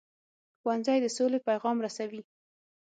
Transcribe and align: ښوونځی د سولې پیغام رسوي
ښوونځی 0.59 0.97
د 1.01 1.07
سولې 1.17 1.39
پیغام 1.47 1.77
رسوي 1.85 2.21